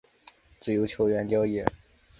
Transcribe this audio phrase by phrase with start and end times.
[0.59, 1.63] 自由球员交易